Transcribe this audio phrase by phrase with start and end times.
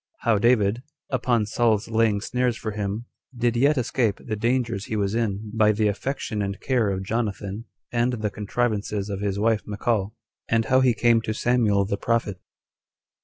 [0.21, 0.81] How David,
[1.11, 3.05] Upon Saul's Laying Snares For Him,
[3.37, 7.65] Did Yet Escape The Dangers He Was In By The Affection And Care Of Jonathan
[7.91, 10.15] And The Contrivances Of His Wife Michal:
[10.49, 12.39] And How He Came To Samuel The Prophet.